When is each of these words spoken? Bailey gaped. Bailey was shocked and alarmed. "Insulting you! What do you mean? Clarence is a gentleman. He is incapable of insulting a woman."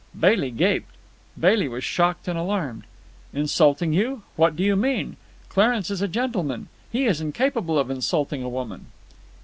Bailey 0.19 0.49
gaped. 0.49 0.89
Bailey 1.39 1.67
was 1.67 1.83
shocked 1.83 2.27
and 2.27 2.35
alarmed. 2.35 2.85
"Insulting 3.33 3.93
you! 3.93 4.23
What 4.35 4.55
do 4.55 4.63
you 4.63 4.75
mean? 4.75 5.15
Clarence 5.47 5.91
is 5.91 6.01
a 6.01 6.07
gentleman. 6.07 6.69
He 6.91 7.05
is 7.05 7.21
incapable 7.21 7.77
of 7.77 7.91
insulting 7.91 8.41
a 8.41 8.49
woman." 8.49 8.87